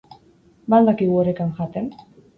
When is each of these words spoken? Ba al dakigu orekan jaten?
Ba 0.73 0.79
al 0.79 0.89
dakigu 0.91 1.19
orekan 1.25 1.53
jaten? 1.61 1.93